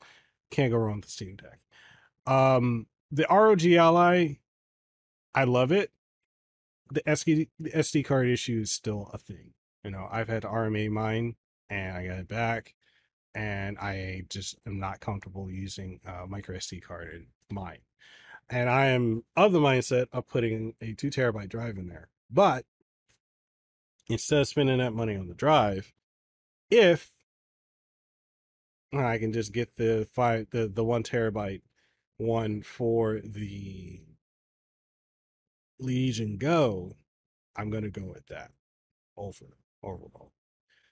can't 0.51 0.71
go 0.71 0.79
wrong 0.79 0.97
with 0.97 1.07
the 1.07 1.11
Steam 1.11 1.37
Deck. 1.37 1.61
Um, 2.27 2.87
the 3.11 3.27
ROG 3.29 3.65
Ally, 3.65 4.35
I 5.35 5.45
love 5.45 5.73
it 5.73 5.91
the 6.93 7.03
SD 7.03 7.49
the 7.59 7.71
SD 7.71 8.05
card 8.05 8.29
issue 8.29 8.61
is 8.63 8.73
still 8.73 9.11
a 9.13 9.19
thing. 9.19 9.53
You 9.85 9.91
know, 9.91 10.09
I've 10.11 10.29
had 10.29 10.43
RMA 10.43 10.91
mine 10.91 11.37
and 11.71 11.97
I 11.97 12.07
got 12.07 12.19
it 12.19 12.29
back, 12.29 12.75
and 13.35 13.79
I 13.79 14.25
just 14.29 14.57
am 14.67 14.79
not 14.79 15.01
comfortable 15.01 15.51
using 15.51 16.01
a 16.05 16.27
micro 16.27 16.57
SD 16.57 16.83
card 16.83 17.09
in 17.15 17.27
mine. 17.51 17.79
And 18.51 18.69
I 18.69 18.87
am 18.87 19.25
of 19.37 19.53
the 19.53 19.61
mindset 19.61 20.07
of 20.13 20.29
putting 20.29 20.75
a 20.81 20.93
two 20.93 21.11
terabyte 21.11 21.49
drive 21.49 21.79
in 21.79 21.89
there. 21.89 22.09
But 22.31 22.67
instead 24.09 24.41
of 24.43 24.49
spending 24.49 24.79
that 24.79 24.93
money 24.93 25.17
on 25.17 25.29
the 25.29 25.35
drive, 25.35 25.93
if 26.71 27.11
I 28.93 29.19
can 29.19 29.33
just 29.33 29.53
get 29.53 29.77
the 29.77 30.07
five 30.13 30.49
the, 30.51 30.69
the 30.69 30.85
one 30.85 31.03
terabyte 31.03 31.63
one 32.19 32.63
for 32.63 33.21
the 33.25 34.01
Legion 35.83 36.37
Go, 36.39 36.97
I'm 37.57 37.71
gonna 37.71 37.91
go 37.91 38.05
with 38.05 38.27
that 38.29 38.51
over 39.17 39.57
overall. 39.83 40.33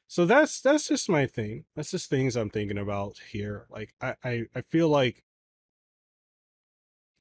So 0.07 0.27
that's 0.27 0.61
that's 0.61 0.89
just 0.89 1.09
my 1.09 1.27
thing. 1.27 1.65
That's 1.77 1.93
just 1.93 2.11
things 2.11 2.37
I'm 2.37 2.51
thinking 2.51 2.79
about 2.79 3.17
here. 3.31 3.67
Like 3.71 3.95
I 4.01 4.15
I, 4.25 4.43
I 4.55 4.61
feel 4.63 4.89
like 4.89 5.25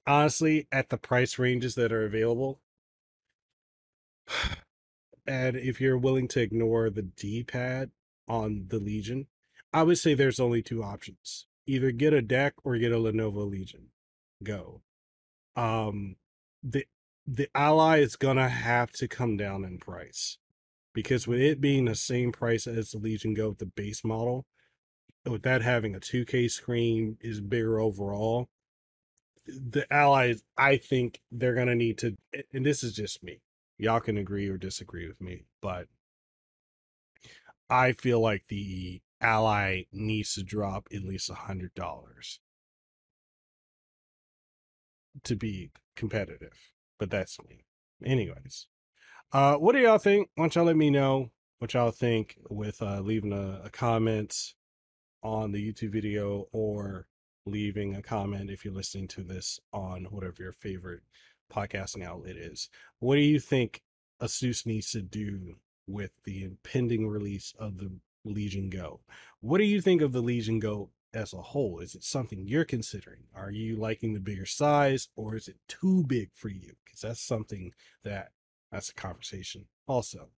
honestly 0.09 0.67
at 0.71 0.89
the 0.89 0.97
price 0.97 1.37
ranges 1.37 1.75
that 1.75 1.91
are 1.91 2.03
available 2.03 2.59
and 5.27 5.55
if 5.55 5.79
you're 5.79 5.97
willing 5.97 6.27
to 6.27 6.41
ignore 6.41 6.89
the 6.89 7.03
d-pad 7.03 7.91
on 8.27 8.65
the 8.69 8.79
legion 8.79 9.27
i 9.71 9.83
would 9.83 9.99
say 9.99 10.15
there's 10.15 10.39
only 10.39 10.63
two 10.63 10.83
options 10.83 11.45
either 11.67 11.91
get 11.91 12.11
a 12.11 12.23
deck 12.23 12.53
or 12.63 12.75
get 12.77 12.91
a 12.91 12.95
lenovo 12.95 13.47
legion 13.49 13.89
go 14.43 14.81
um 15.55 16.15
the 16.63 16.85
the 17.31 17.47
ally 17.53 17.99
is 17.99 18.15
gonna 18.15 18.49
have 18.49 18.91
to 18.91 19.07
come 19.07 19.37
down 19.37 19.63
in 19.63 19.77
price 19.77 20.39
because 20.93 21.27
with 21.27 21.39
it 21.39 21.61
being 21.61 21.85
the 21.85 21.93
same 21.93 22.31
price 22.31 22.65
as 22.65 22.89
the 22.89 22.97
Legion 22.97 23.35
Go, 23.35 23.49
with 23.49 23.59
the 23.59 23.67
base 23.67 24.03
model, 24.03 24.47
with 25.25 25.43
that 25.43 25.61
having 25.61 25.93
a 25.93 25.99
2K 25.99 26.49
screen 26.49 27.17
is 27.21 27.39
bigger 27.39 27.79
overall. 27.79 28.49
The 29.45 29.85
allies, 29.93 30.43
I 30.57 30.77
think 30.77 31.21
they're 31.31 31.53
gonna 31.53 31.75
need 31.75 31.99
to, 31.99 32.17
and 32.51 32.65
this 32.65 32.83
is 32.83 32.93
just 32.93 33.23
me. 33.23 33.41
Y'all 33.77 33.99
can 33.99 34.17
agree 34.17 34.49
or 34.49 34.57
disagree 34.57 35.07
with 35.07 35.21
me, 35.21 35.45
but 35.61 35.87
I 37.69 37.91
feel 37.91 38.19
like 38.19 38.47
the 38.47 39.01
ally 39.21 39.83
needs 39.91 40.33
to 40.33 40.43
drop 40.43 40.87
at 40.91 41.03
least 41.03 41.29
a 41.29 41.35
hundred 41.35 41.75
dollars 41.75 42.39
to 45.23 45.35
be 45.35 45.69
competitive 45.95 46.73
but 46.99 47.09
that's 47.09 47.39
me. 47.47 47.63
Anyways, 48.05 48.67
uh, 49.31 49.55
what 49.55 49.73
do 49.73 49.79
y'all 49.79 49.97
think? 49.97 50.29
Why 50.35 50.43
don't 50.43 50.55
y'all 50.55 50.65
let 50.65 50.77
me 50.77 50.89
know 50.89 51.31
what 51.59 51.73
y'all 51.73 51.91
think 51.91 52.37
with 52.49 52.81
uh, 52.81 53.01
leaving 53.01 53.33
a, 53.33 53.61
a 53.65 53.69
comment 53.69 54.53
on 55.23 55.51
the 55.51 55.73
YouTube 55.73 55.91
video 55.91 56.47
or 56.51 57.07
leaving 57.45 57.95
a 57.95 58.01
comment 58.01 58.49
if 58.49 58.63
you're 58.63 58.73
listening 58.73 59.07
to 59.09 59.23
this 59.23 59.59
on 59.73 60.05
whatever 60.05 60.43
your 60.43 60.53
favorite 60.53 61.01
podcasting 61.51 62.03
outlet 62.03 62.35
is. 62.35 62.69
What 62.99 63.15
do 63.15 63.21
you 63.21 63.39
think 63.39 63.81
Asus 64.21 64.65
needs 64.65 64.91
to 64.91 65.01
do 65.01 65.55
with 65.87 66.11
the 66.23 66.43
impending 66.43 67.07
release 67.07 67.53
of 67.59 67.77
the 67.77 67.91
Legion 68.23 68.69
Go? 68.69 69.01
What 69.41 69.57
do 69.57 69.63
you 69.63 69.81
think 69.81 70.01
of 70.01 70.11
the 70.11 70.21
Legion 70.21 70.59
Go 70.59 70.91
as 71.13 71.33
a 71.33 71.41
whole? 71.41 71.79
Is 71.79 71.95
it 71.95 72.03
something 72.03 72.47
you're 72.47 72.65
considering? 72.65 73.23
Are 73.35 73.51
you 73.51 73.75
liking 73.75 74.13
the 74.13 74.19
bigger 74.19 74.45
size 74.45 75.09
or 75.15 75.35
is 75.35 75.47
it 75.47 75.57
too 75.67 76.03
big 76.07 76.29
for 76.33 76.49
you? 76.49 76.73
Because 76.83 77.01
that's 77.01 77.21
something 77.21 77.73
that 78.03 78.31
that's 78.71 78.89
a 78.89 78.95
conversation 78.95 79.65
also. 79.87 80.29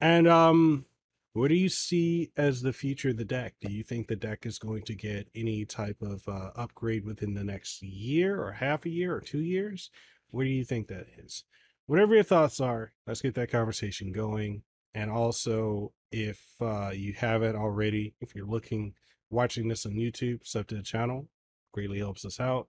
And 0.00 0.26
um 0.28 0.86
what 1.34 1.48
do 1.48 1.54
you 1.54 1.70
see 1.70 2.30
as 2.36 2.60
the 2.60 2.74
future 2.74 3.08
of 3.08 3.16
the 3.16 3.24
deck? 3.24 3.54
Do 3.58 3.72
you 3.72 3.82
think 3.82 4.06
the 4.06 4.16
deck 4.16 4.44
is 4.44 4.58
going 4.58 4.82
to 4.82 4.94
get 4.94 5.28
any 5.34 5.64
type 5.64 6.02
of 6.02 6.28
uh, 6.28 6.50
upgrade 6.54 7.06
within 7.06 7.32
the 7.32 7.42
next 7.42 7.82
year 7.82 8.38
or 8.38 8.52
half 8.52 8.84
a 8.84 8.90
year 8.90 9.14
or 9.14 9.22
two 9.22 9.40
years? 9.40 9.88
What 10.28 10.42
do 10.42 10.50
you 10.50 10.62
think 10.62 10.88
that 10.88 11.06
is? 11.16 11.44
whatever 11.86 12.14
your 12.14 12.24
thoughts 12.24 12.60
are, 12.60 12.92
let's 13.06 13.20
get 13.20 13.34
that 13.34 13.50
conversation 13.50 14.12
going. 14.12 14.62
And 14.94 15.10
also, 15.10 15.92
if 16.10 16.42
uh, 16.60 16.90
you 16.94 17.14
haven't 17.14 17.56
already, 17.56 18.14
if 18.20 18.34
you're 18.34 18.46
looking, 18.46 18.94
watching 19.32 19.68
this 19.68 19.86
on 19.86 19.92
YouTube, 19.92 20.46
sub 20.46 20.66
to 20.68 20.76
the 20.76 20.82
channel, 20.82 21.28
greatly 21.72 21.98
helps 21.98 22.24
us 22.24 22.38
out. 22.38 22.68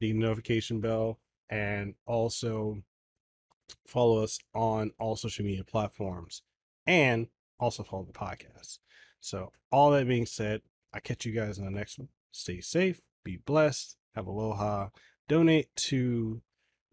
The 0.00 0.12
notification 0.12 0.80
bell, 0.80 1.18
and 1.48 1.94
also 2.06 2.82
follow 3.86 4.22
us 4.22 4.38
on 4.54 4.92
all 4.98 5.16
social 5.16 5.44
media 5.44 5.64
platforms, 5.64 6.42
and 6.86 7.28
also 7.58 7.82
follow 7.82 8.04
the 8.04 8.12
podcast. 8.12 8.78
So, 9.20 9.52
all 9.70 9.90
that 9.92 10.08
being 10.08 10.26
said, 10.26 10.62
I 10.92 11.00
catch 11.00 11.24
you 11.24 11.32
guys 11.32 11.58
in 11.58 11.64
the 11.64 11.70
next 11.70 11.98
one. 11.98 12.08
Stay 12.32 12.60
safe, 12.60 13.00
be 13.24 13.36
blessed, 13.36 13.96
have 14.14 14.26
aloha, 14.26 14.88
donate 15.28 15.74
to 15.76 16.42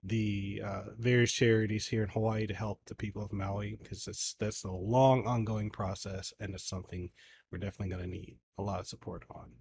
the 0.03 0.61
uh, 0.63 0.83
various 0.97 1.31
charities 1.31 1.87
here 1.87 2.03
in 2.03 2.09
Hawaii 2.09 2.47
to 2.47 2.53
help 2.53 2.79
the 2.85 2.95
people 2.95 3.23
of 3.23 3.33
Maui 3.33 3.77
because 3.81 4.07
it's 4.07 4.35
that's 4.39 4.63
a 4.63 4.71
long 4.71 5.25
ongoing 5.27 5.69
process 5.69 6.33
and 6.39 6.53
it's 6.53 6.67
something 6.67 7.09
we're 7.51 7.57
definitely 7.57 7.89
going 7.95 8.03
to 8.03 8.09
need 8.09 8.37
a 8.57 8.63
lot 8.63 8.79
of 8.79 8.87
support 8.87 9.23
on. 9.29 9.51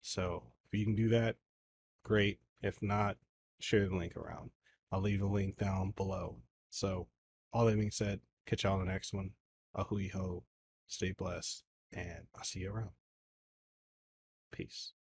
So 0.00 0.44
if 0.66 0.78
you 0.78 0.84
can 0.84 0.94
do 0.94 1.08
that, 1.10 1.36
great. 2.04 2.38
If 2.62 2.82
not, 2.82 3.16
share 3.60 3.88
the 3.88 3.96
link 3.96 4.16
around. 4.16 4.50
I'll 4.90 5.00
leave 5.00 5.22
a 5.22 5.26
link 5.26 5.56
down 5.56 5.92
below. 5.96 6.38
So 6.70 7.08
all 7.52 7.66
that 7.66 7.76
being 7.76 7.90
said, 7.90 8.20
catch 8.46 8.64
y'all 8.64 8.74
on 8.74 8.86
the 8.86 8.92
next 8.92 9.12
one. 9.12 9.30
A 9.74 9.84
hui 9.84 10.08
ho, 10.08 10.44
stay 10.86 11.12
blessed, 11.12 11.62
and 11.92 12.26
I'll 12.36 12.44
see 12.44 12.60
you 12.60 12.72
around. 12.72 12.90
Peace. 14.50 14.92